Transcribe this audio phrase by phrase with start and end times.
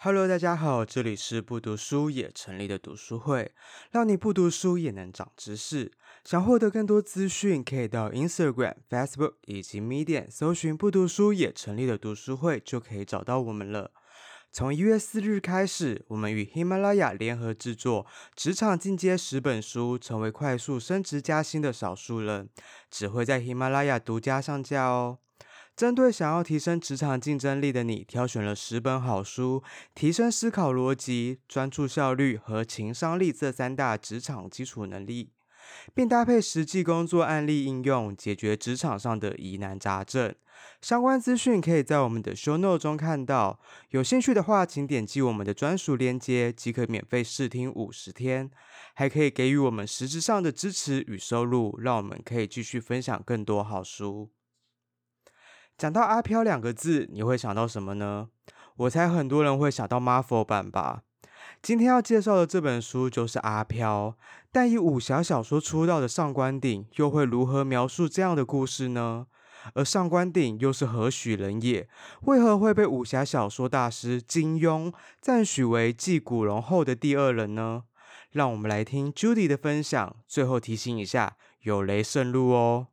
[0.00, 3.50] Hello，大家好，这里是不读书也成立的读书会，
[3.90, 5.90] 让你不读书也能长知识。
[6.22, 13.90] 想获得更多资讯，可以到 Instagram、Facebook 以及 Medium 搜寻“不读书也成立的读书会”，就可以找到我们了。
[14.52, 18.04] 从一月四日开始，我们与喜马拉雅联合制作
[18.36, 22.48] 《职场进阶十本书》，成为快速升职加薪的少数人，
[22.88, 25.18] 只会在喜马拉雅独家上架哦。
[25.78, 29.62] 针对想要提升职场竞争力的你，挑选了十本好书，
[29.94, 35.30] 提升思考逻辑、专注效率和情商力这三大职场基础能力，
[35.94, 40.34] 并搭配实际工作案例应用，解决职场上的疑难杂症。
[40.82, 43.60] 相关资讯可以在我们的 show note 中看到。
[43.90, 48.50] 有兴趣的话，请点击我们的专属链接，即可免费试听五十天，
[48.94, 54.32] 还可以给予我们实质上的支持与收入，让我们可以继续分享更多好书。
[55.78, 58.30] 讲到阿飘两个字，你会想到什么呢？
[58.78, 61.02] 我猜很多人会想到 Marvel 版吧。
[61.62, 64.16] 今天要介绍的这本书就是阿飘，
[64.50, 69.28] 但以武侠小说出道的上官鼎又会如何描述这样的故事呢？
[69.74, 71.88] 而上官鼎又是何许人也？
[72.22, 77.84] 为何会被武侠小说大师金庸赞许为继古龙后的第二人呢？
[78.32, 80.16] 让我们来听 Judy 的分享。
[80.26, 82.88] 最后提醒一下，有雷慎入哦。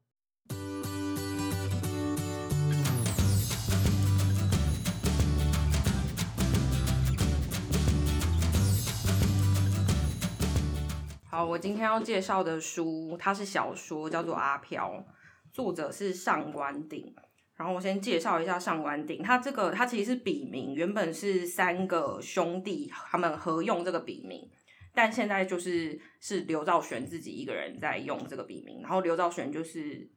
[11.35, 14.89] 好，我今天要介绍的书，它是小说，叫做《阿飘》，
[15.51, 17.13] 作者是上官鼎。
[17.57, 24.49] 然后我先介绍一下上官鼎，他这个他其实是笔名，原本是三个兄弟他们合用这个笔名，
[24.93, 28.79] 但现在就是是刘兆玄自己一个人在用这个笔名。
[28.81, 30.09] 然后刘兆玄就是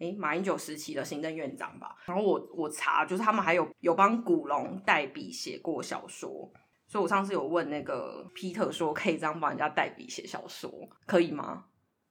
[0.00, 1.94] 诶马英九时期的行政院长吧。
[2.04, 6.52] 然后我我查，就是他们还有有帮古龙代笔写过小说。
[6.86, 10.70] 所以我上次有问那个 Peter 说，可以这样帮人家代笔写小说，
[11.06, 11.64] 可以吗？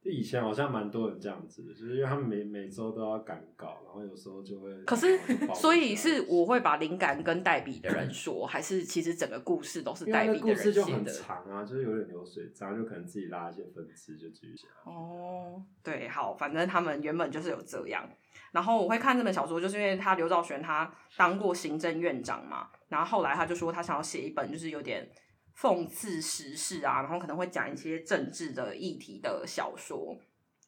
[0.04, 4.70] 以前好像蛮多人这样子的，就是因为他们每每周都要赶稿，然后有时候就会。
[4.84, 5.18] 可是，
[5.56, 10.56] 所以是我会把灵感跟代笔的人说，还是其实整个故事都是代笔的人写的？
[10.56, 14.68] 故事就很长啊，就是有点流水账，就可能自己拉一些分支就继续写。
[14.84, 18.08] 哦，对，好，反正他们原本就是有这样。
[18.52, 25.10] 然后我会看这本小说，就是因为他刘兆玄他当过行政院长嘛，然后后来他就说他想要写一本就是有点
[25.58, 30.18] 讽刺时事啊，然后可能会讲一些政治的议题的小说。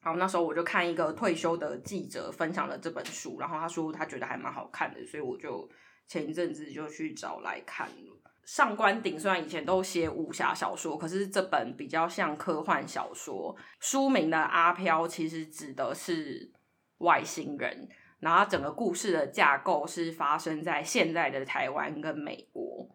[0.02, 5.70] 好，那时候我就看一个退休的记者分享了这本书，然后他说他觉得还蛮好看的，所以我就
[6.08, 8.22] 前一阵子就去找来看了。
[8.44, 13.56] 上官鼎虽然以前都写武侠小说，可是这本比较像科幻小说。
[13.80, 16.52] 书名的阿飘其实指的是。
[17.00, 22.88] 外星人，然后整个故事的架构是发生在现在的台湾跟美国，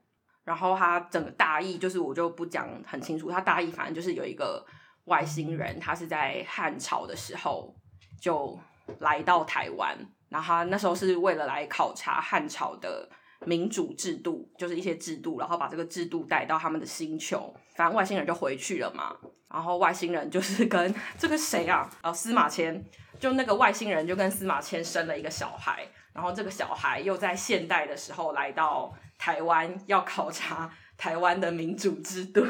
[0.45, 4.65] 然后他整个大意就是我就不讲很清楚，他大意反正就是有一个
[5.05, 7.75] 外星人，他是在汉朝的时候
[8.21, 8.59] 就
[8.99, 9.97] 来到台湾，
[10.29, 13.09] 然后他那时候是为了来考察汉朝的
[13.47, 19.17] 民主制度，就是一些制度，然后把这个制度带到他们的星球，反正外星人就回去了嘛，
[19.49, 22.85] 然后外星人就是跟这个谁啊，哦，司马迁。
[23.19, 32.43] 就那个外星人就跟司马迁生了一个小孩，然后这个小孩又在现代的时候来到台湾，要考察台湾的民主制度。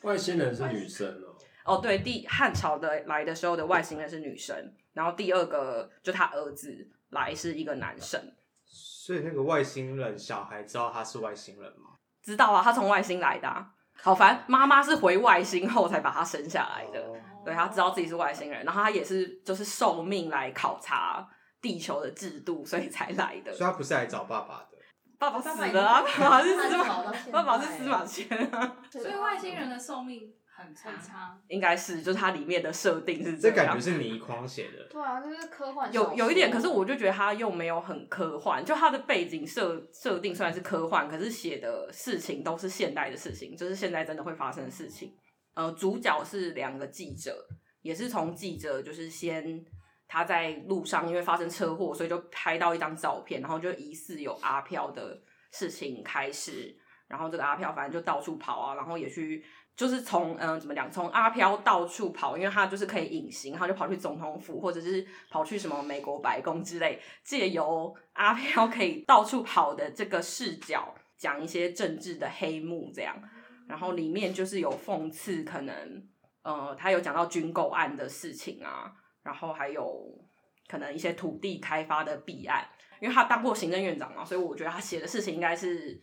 [0.00, 1.36] 外星人是女生哦。
[1.66, 4.56] 哦，对，第汉朝的来的时候的外星人是女生，
[4.94, 8.18] 然后第二个就他儿子来是一个男生。
[8.64, 11.90] 所以那个外星人小孩知道他是外星人吗？
[12.22, 13.68] 知道啊，他从外星来的啊。
[14.00, 17.00] 好烦，妈妈是回外星后才把他生下来的。
[17.02, 17.14] 哦
[17.44, 21.28] 对，他知道自己是外星人，然后他也是就是受命来考察
[21.60, 23.52] 地球的制度，所以才来的。
[23.52, 24.77] 所以他不是来找爸爸的，
[25.18, 26.02] 爸爸死了啊！
[26.18, 28.76] 爸爸是司马，爸爸是司马迁啊。
[28.90, 33.56] 所以外星人的寿命很长，应该是就是它里面的设定是这样。
[33.56, 34.84] 这感觉是倪匡写的。
[34.90, 35.92] 对啊，就是科幻。
[35.92, 45.12] 有有一点，可是我就觉得他又没有很科幻，就他的背景设设定虽然是科幻，可是写的事情都是现代的事情，就是现在真的会发生的事情。
[45.54, 47.36] 呃，主角是两个记者，
[47.82, 49.64] 也是从记者就是先
[50.08, 55.22] 他在路上因为发生车祸，所以就拍到一张照片，然后就疑似有阿飘的
[55.52, 56.74] 事情开始，
[57.06, 59.44] 然后这个阿飘反正就到处跑啊，然后也去
[59.76, 73.14] 就是从嗯、呃、怎么讲，从阿飘到处跑，因为他就是可以隐形，他就跑去总统府或者是跑去什么美国白宫之类，借由阿飘可以到处跑的这个视角，讲一些政治的黑幕这样。
[73.68, 76.08] 然后里面就是有讽刺，可能
[76.42, 78.90] 呃，他有讲到军购案的事情啊，
[79.22, 80.18] 然后还有
[80.68, 82.66] 可能一些土地开发的弊案，
[83.00, 86.00] 因为他当过行政院长嘛，所以我觉得他写的事情应该是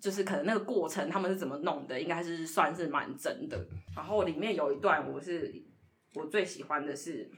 [0.00, 3.66] 就是可能那个过程他们是怎么弄的，应该是算是蛮真的。
[3.96, 5.52] 然后里面有一段我是
[6.14, 7.30] 我最喜欢的是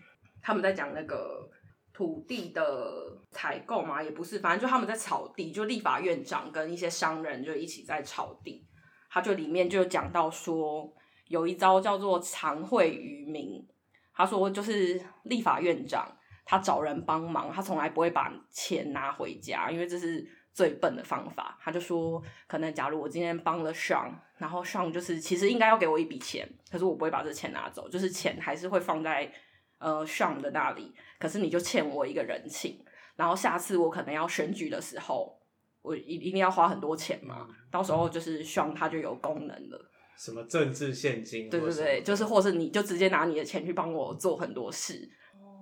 [0.43, 1.49] 他们在讲那个
[1.93, 8.67] 土地的采购嘛，也不是，反正就他们在炒地，就立法院长跟一些商人就一起在炒地。
[9.11, 10.91] 他就里面就讲到说，
[11.29, 13.67] 有一招叫做藏贿于民。
[14.15, 16.11] 他说就是立法院长
[16.45, 20.39] 他找人帮忙，他从来不会把钱拿回家，因为这是。
[20.53, 29.33] 最笨的方法，他就说，可能假如我今天帮了 Sean，然后 Sean 就是其实应该要给我一笔钱，可是我不会把这钱拿走，就是钱还是会放在
[29.79, 32.85] 呃 Sean 的那里，可是你就欠我一个人情，
[33.15, 35.41] 然后下次我可能要选举的时候，
[35.83, 39.91] 我一一定要花很多钱嘛，到时候就是 Sean 他就有功能了，
[40.23, 45.09] 什么政治献金，对对对，就是或是你就直接拿你的钱去帮我做很多事。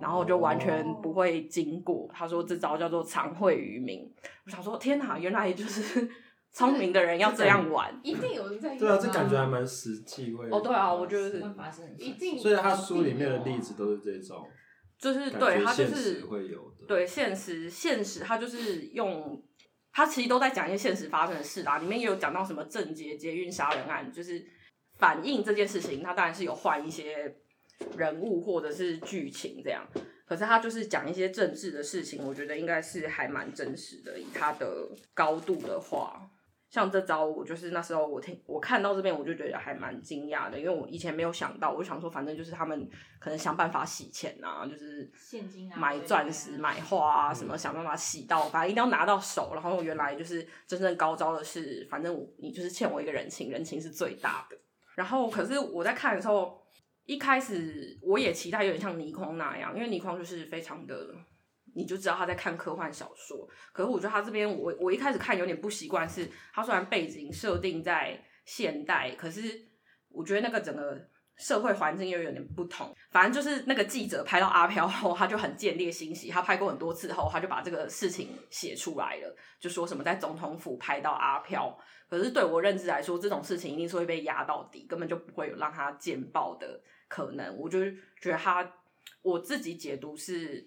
[0.00, 2.02] 然后就完全不会经过。
[2.02, 2.12] Oh.
[2.12, 4.08] 他说这招叫做藏惠于民。
[4.46, 6.08] 我想说，天哪，原来就是
[6.52, 8.78] 聪明的人要这样 玩，一定有人在用。
[8.78, 11.42] 对啊，这感觉还蛮实际，会哦，对啊，我觉得是
[11.98, 12.38] 一定。
[12.38, 14.46] 所以他书里面的例子都是这种，
[15.00, 19.42] 就是对他就是会有的，对现实现实，他就是用
[19.98, 21.78] 他其实都在讲一些现实发生的事啊。
[21.78, 24.46] 里面也有讲到什么郑捷捷运杀人案，就是
[24.96, 27.34] 反映这件事情，他当然是有换一些。
[27.96, 29.86] 人物或者是剧情这样，
[30.26, 34.18] 可是他就是讲一些政治的事情，我觉得应该是还蛮真实的。
[34.18, 36.28] 以他的高度的话，
[36.70, 42.88] 像这招，我就是那时候我听我看到这边，我就觉得还蛮惊讶的，因为我以前没有想到，我就想说反正就是他们
[43.18, 49.52] 可能想办法洗钱啊，就是现金啊，买钻石、买花啊什么，想办法洗到，反正一定要拿到手。
[49.54, 54.56] 然后原来就是真正高招的是，反正你就是欠我一个人情，人情是最大的。
[54.94, 56.58] 然后可是我在看的时候。
[57.08, 60.94] 一开始我也期待有点像倪匡那样，因为倪匡就是非常的，
[61.78, 63.48] 你就知道他在看科幻小说。
[63.72, 69.40] 可是我觉得他这边，我我一开始看有点不习惯，是他虽然背景设定在现代，可是
[70.08, 71.00] 我觉得那个整个
[71.36, 72.92] 社会环境又有点不同。
[73.12, 81.78] 反正就是那个记者拍到阿飘后，他就很见猎心喜，他拍过很多次后，他就把这个事情写出来了，就说什么在总统府拍到阿飘。
[82.10, 86.80] 可是对我认知来说，这种事情一定是会被压到底，根本就不会有让他见报的。
[87.06, 87.80] 可能我就
[88.20, 88.68] 觉得他，
[89.22, 90.66] 我自己解读是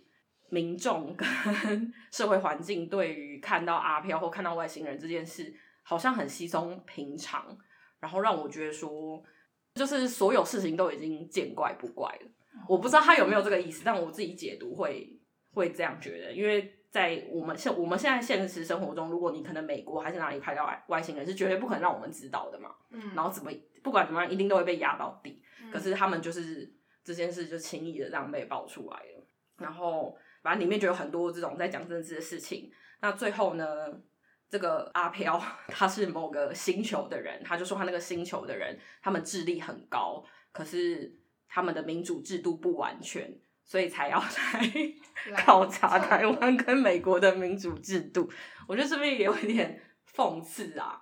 [0.52, 1.28] 民众跟
[2.12, 5.52] 社会环境对于看到阿飘或看到外星人这件事，
[5.82, 7.58] 好像很稀松平常，
[8.02, 9.24] 然后让我觉得说，
[9.76, 12.30] 就是所有事情都已经见怪不怪了。
[12.68, 15.18] 我不知道他有没有这个意思，但我自己解读会
[15.54, 22.76] 会这样觉得，因为在我们现我们现在现实生活中，如果你可能美国还是哪里拍到外外星人，是绝对不可能让我们知道的嘛。
[22.90, 23.50] 嗯，然后怎么
[23.82, 25.42] 不管怎么样，一定都会被压到底。
[25.72, 26.70] 可是他们就是
[27.06, 29.26] 这件事就轻易的这样被爆出来了，
[29.58, 32.72] 然后反正里面就有很多这种在讲政治的事情。
[33.00, 33.66] 那最后呢，
[34.50, 41.18] 这个阿飘 他是某个星球的人，他就说他那个星球的人他们智力很高，可是
[41.48, 48.30] 他们的民主制度不完全，所以才要 来考察台湾跟美国的民主制度。
[48.68, 49.82] 我觉得这边也有一点
[50.14, 51.02] 讽刺啊，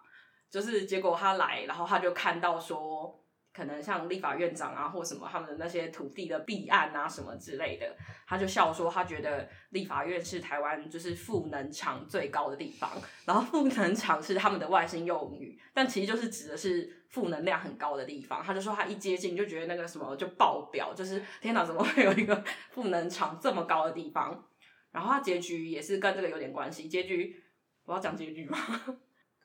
[0.50, 3.18] 就是结果他来，然后他就看到说。
[3.54, 7.96] 可能像立法院长啊，或什么他们的那些土地的弊案啊，什么之类的，
[8.28, 12.90] 他就笑说，他觉得立法院是台湾就是负能场最高的地方，
[13.26, 18.44] 然后负能场是他们的外星用语，但其实就是指的是负能量很高的地方。
[18.44, 24.46] 他就说他一接近就觉得那个什么就爆表，就是天哪，怎么会有一个负能场这么高的地方？
[24.92, 26.88] 然后他结局也是跟这个有点关系。
[26.88, 27.44] 结局
[27.86, 28.58] 我要讲结局吗？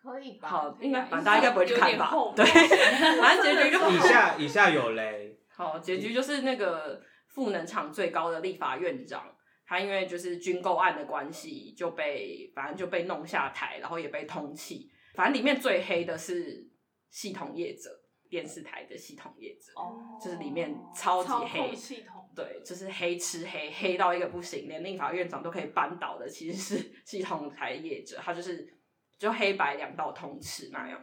[0.05, 0.49] 可以吧？
[0.49, 2.13] 好，应该反正大家应该不会去看吧？
[2.37, 2.45] 对，
[3.19, 5.35] 反正结局就以下以下有雷。
[5.49, 9.35] 好，结局就是那个赋能场最高的立法院长，
[9.67, 14.91] 他因为就是军购案的关系，就被反正就被弄下台，然后也被通气。
[15.15, 16.69] 反正里面最黑的是
[17.09, 17.89] 系统业者，
[18.29, 28.69] 电视台的系统业者，哦，就是里面超级黑，系统对，就是黑吃黑，黑到一个不行，连立法院长都可以扳倒的，其实是系统台业者，他就是。
[29.25, 31.01] 就黑白两道通吃那样，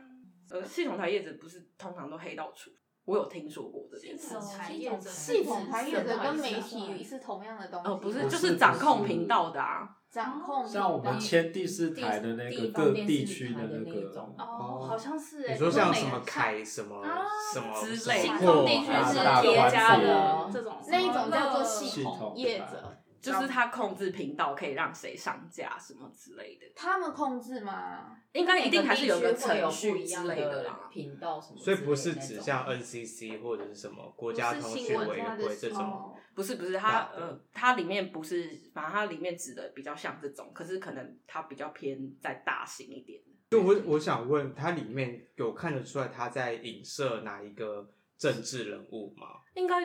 [0.51, 2.69] 呃，系统台叶子不是通常都黑到出？
[3.03, 4.39] 我有听说过这件事。
[4.39, 7.89] 系统台叶子跟媒体是同样的东西。
[7.89, 9.89] 哦，不是，就是掌控频道的啊。
[10.11, 10.67] 掌控。
[10.67, 14.11] 像我们签第四台的那个各地区的那个。
[14.37, 15.49] 哦，好像是。
[15.49, 17.03] 你说像什么凯什么
[17.51, 22.97] 什么之类，新丰地区是叠加的这种，那一种叫做系统业者。
[23.21, 26.65] 就是他控制频道，可以让谁上架什么之类的。
[26.75, 28.17] 他们控制吗？
[28.33, 30.89] 应该一定还是有个程序之类的啦。
[30.91, 31.57] 频道什么？
[31.59, 36.15] 所以不是指像 NCC 或者是什么国家通讯委员会这种。
[36.33, 43.21] 不是不是，它呃，它里面不是，反正它里面指的比较像这种，可是可能它比较偏再大型一点。
[43.49, 47.85] 就我我想问，它里面有看得出来他在影射哪一个
[48.17, 49.27] 政治人物吗？
[49.55, 49.75] 应该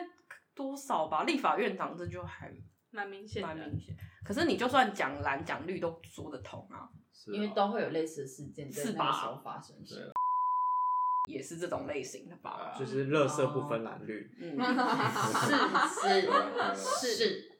[0.55, 1.23] 多少吧？
[1.23, 2.49] 立法院长这就还
[2.91, 3.95] 蛮明显，蛮明显。
[4.25, 6.89] 可是你就算讲蓝讲绿都说得通啊，
[7.27, 9.75] 因为都会有类似的事件在那个时候发生。
[9.85, 10.11] 是，
[11.29, 12.75] 也是这种类型的吧？
[12.77, 14.29] 就是乐色不分蓝绿。
[14.39, 14.57] 嗯，
[15.89, 16.21] 是
[16.75, 17.51] 是是。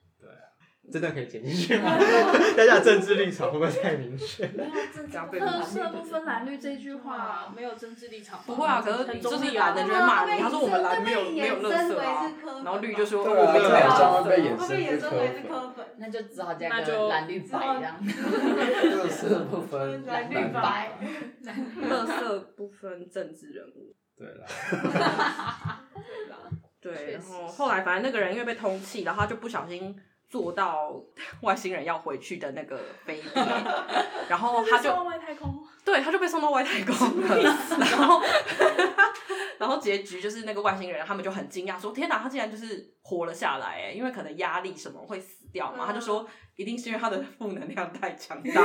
[0.90, 1.98] 真的可以剪进去吗？
[2.56, 4.48] 大家政治立场会不会太明确？
[4.48, 8.40] 没有政治， 特色不分蓝绿这句话没有政治立场。
[8.46, 12.32] 不会啊，可是就是蓝的就会骂你，他说我们蓝没有没有特色啊，
[12.64, 18.08] 然后绿就说我们没有特色，会被衍生为科粉，那就只好加个蓝绿白这样。
[18.82, 20.98] 特色不分蓝绿白，
[21.82, 23.94] 特色不分政治人物。
[24.18, 24.46] 对啦，
[26.02, 26.38] 对啦，
[26.82, 29.94] 对，然后后来反正那个人因为被通气，然后他就不小心。
[30.30, 30.94] 坐到
[31.42, 33.30] 外星人要回去的那个飞机，
[34.30, 37.38] 然后他就外太空，对，他就被送到外太空了。
[37.80, 38.22] 然后，
[39.60, 45.86] 然后结局就是那个外星人，他们就很惊讶，说：“天哪，他竟然就是活了下来！”哎，因为可能压力什么会死掉嘛。
[45.88, 48.52] 他就说：“一定是因为他的负能量太强大。”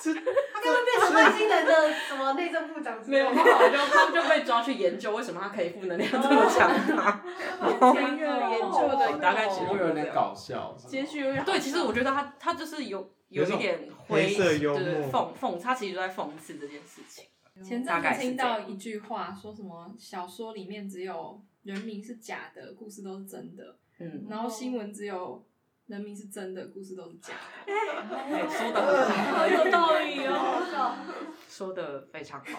[0.00, 2.98] 他刚刚变成外星人的什么内政部长？
[3.06, 7.22] 没有，后来就他们就被抓去研究为什么他可以负能量这么强大。
[7.94, 17.24] 研究的大概会有点搞笑，结局有点对，其实我觉得他他就是有有一点灰色幽默，讽讽，他其实就在讽刺这件事情。
[17.62, 23.78] 前阵子听到一句话，说什么小说里面只有人名是假的，故事都是真的。
[23.98, 25.44] 嗯，然后新闻只有。
[25.88, 27.32] 人名是真的，故事都是假
[27.64, 27.72] 的。
[27.72, 30.94] 哎，说的很有道理哦，
[31.48, 32.58] 说的非常好。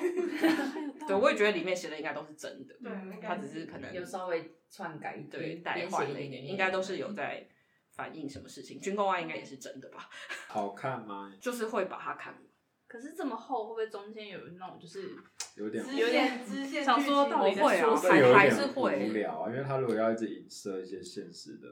[1.08, 2.74] 对，我也觉得里面写的应该都是真的。
[2.82, 7.48] 对，他只是可能有稍微篡改，对，代换了一点，应该都是有在
[7.92, 8.80] 反映什么事情。
[8.80, 10.10] 军公案应该也是真的吧？
[10.48, 11.32] 好看吗？
[11.40, 12.34] 就是会把它看。
[12.90, 15.16] 可是这么厚，会不会中间有那种就是
[15.56, 16.84] 有点有点支线？
[16.84, 18.34] 想说到底在说什么？
[18.34, 21.68] 还还是会无聊啊，因为他如果要一直影射一些现实的。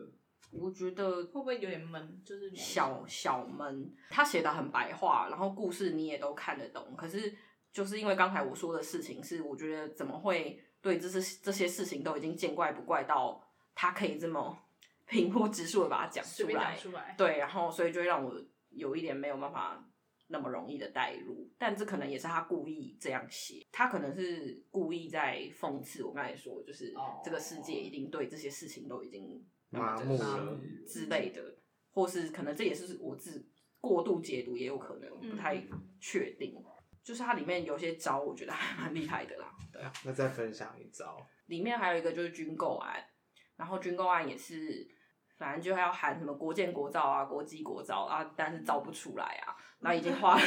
[0.52, 2.22] 我觉得会不会有点闷？
[2.24, 3.92] 就是小小闷。
[4.12, 6.96] 他写的很白话，然后故事你也都看得懂。
[6.96, 7.36] 可是
[7.74, 13.44] 就是因为刚才我说的事情，是我觉得怎么会对这些这些事情都已经见怪不怪到
[13.74, 14.56] 他可以这么
[15.08, 16.76] 平 铺直述的把它讲出来。
[16.76, 17.16] 出来。
[17.18, 19.84] 对，然后所以就会让我有一点没有办法
[20.28, 21.50] 那么容易的带入。
[21.58, 26.94] 但这可能也是他故意这样写，他可能是故意在讽刺我刚才说，就是
[27.24, 29.46] 这个世界一定对这些事情都已经。
[29.70, 30.58] 麻木了
[30.88, 31.58] 之类的，
[31.92, 33.46] 或是可能这也是我自
[33.82, 35.62] 过度解读，也有可能不太
[36.00, 36.56] 确定。
[36.56, 36.64] 嗯、
[37.04, 39.54] 就是它里面有些招，我觉得还蛮厉害的啦。
[39.74, 41.18] 对啊，那再分享一招。
[41.48, 43.04] 里面还有一个就是军购案，
[43.58, 44.88] 然后军购案也是，
[45.38, 50.42] 反正就要喊什么国建国造啊，国际国造啊，但是造不出来啊， 那已经花了，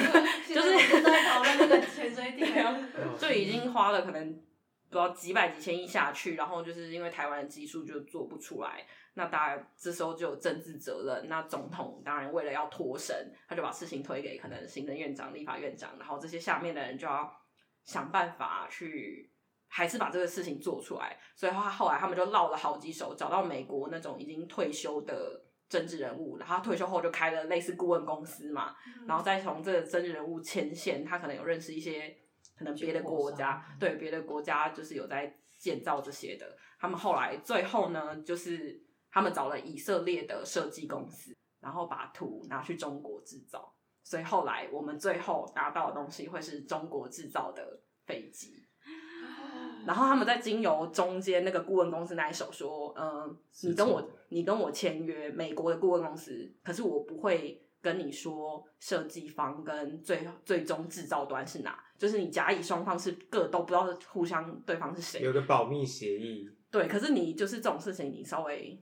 [0.46, 2.46] 就是在讨论那个潜水艇，
[3.18, 8.84] 就已经花了可能不知道几百几千亿下去，然后就是因为台湾的技术就做不出来。
[9.14, 11.28] 那当然，这时候就有政治责任。
[11.28, 17.30] 那总统当然为了要脱身，他就把事情推给可能行政院长、立法院长，然后这些下面的人就要
[17.84, 19.29] 想办法去，
[19.70, 21.16] 还是把这个事情做出来。
[21.34, 28.74] 所以他后来他们就绕了好几手，找到美国那种已经退休的政治人物，然后他退休后就开了类似顾问公司嘛，
[29.06, 32.14] 然后再从这个政治人物牵线，他可能有认识一些
[32.58, 36.56] 可能别的国家，对别的国家就是有在建造这些的。
[36.78, 38.84] 他们后来最后呢，就是。
[39.12, 43.74] 他们找了以色列的设计公司，然后把图拿去中国制造，
[44.04, 48.64] 所以后来我们最后拿到的东西会是中国制造的飞机。
[49.86, 68.80] 然后他们在经由中间那个顾问公司那一手说：“嗯、呃，你跟我你跟我签约美国的顾问公司，可是我不会跟你说设计方跟最最终制造端是哪，就是你甲乙双方是各都不知道互相对方是谁，有个保密协议。”对，可是你就是这种事情，你稍微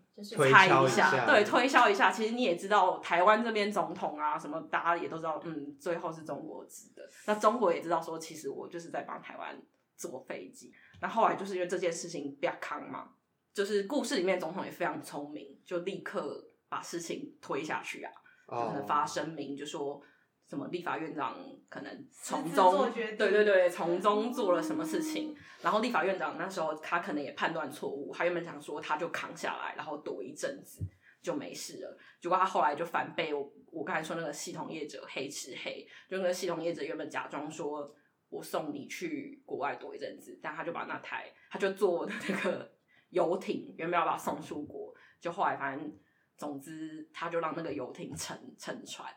[0.51, 2.13] 猜一,一下，对，推销一下。
[2.13, 7.03] 其实你也知道，台湾这边总统啊，什么大家也都知道，嗯，最后是中国制的。
[7.27, 9.59] 那中国也知道说，其实我就是在帮台湾
[9.97, 10.71] 坐飞机。
[11.01, 13.11] 那后来就是因为这件事情比较扛嘛，
[13.53, 18.13] 就是故事里面总统也非常聪明，就立刻把事情推下去啊，
[18.49, 20.03] 就可能发声明就说。
[20.49, 21.37] 什么立法院长
[21.69, 30.81] 可能从中对对对从中做了什么事情，然后立法院长那时候他可能也判断错误，他原本想说他就扛下来，然后躲一阵子
[31.21, 37.95] 就没事了，结果他后来就反被我我刚才说那个系统业者黑吃黑，就那个系统业者原本假装说
[38.29, 42.71] 我送你去国外躲一阵子，但他就把那台他就坐那个
[43.11, 45.99] 游艇原本要把他送出国，就后来反正
[46.37, 49.13] 总之他就让那个游艇沉沉船。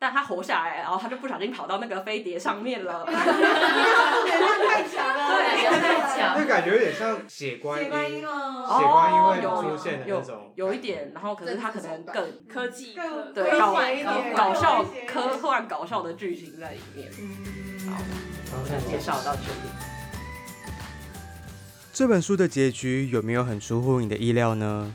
[0.00, 3.04] 但他活下来，然后他就不小心跑到那个飞碟上面了。
[3.06, 6.34] 能量太强了，对，太强。
[6.38, 17.10] 那感觉有点像血观音，血观音会有出现的那种，有一点，然后可是他可能更科技更对搞一点搞笑科幻搞笑的剧情在里面。
[17.20, 19.68] 嗯，好，介绍到这里。
[21.92, 24.94] 这本书的结局有没有很出乎你的意料呢？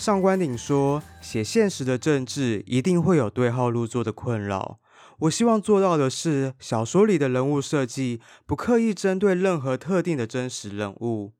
[0.00, 4.80] 上官鼎说，写现实的政治一定会有对号入座的困扰。
[5.18, 11.34] 我希望做到的是，小说里的人物设计不刻意针对任何特定的真实人物，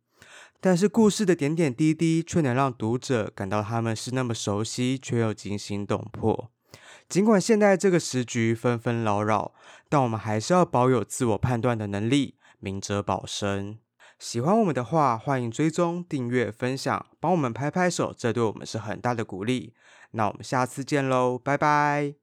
[0.61, 6.51] 但是故事的点点滴滴却能让读者感到他们是那么熟悉，却又惊心动魄。
[7.09, 9.55] 尽管现在这个时局纷纷扰扰，
[9.89, 13.79] 但我们还是要保有自我判断的能力，明哲保身。
[14.21, 19.73] 喜欢我们的话，欢迎追踪、订阅、分享，帮我们拍拍手，这对我们是很大的鼓励。
[20.11, 22.15] 那我们下次见喽，拜拜。